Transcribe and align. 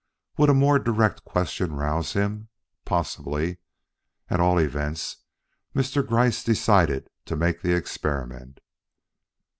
Would 0.39 0.49
a 0.49 0.55
more 0.55 0.79
direct 0.79 1.23
question 1.25 1.73
rouse 1.73 2.13
him? 2.13 2.47
Possibly. 2.85 3.59
At 4.31 4.39
all 4.39 4.57
events, 4.57 5.17
Mr. 5.75 6.03
Gryce 6.03 6.43
decided 6.43 7.07
to 7.25 7.35
make 7.35 7.61
the 7.61 7.75
experiment. 7.75 8.61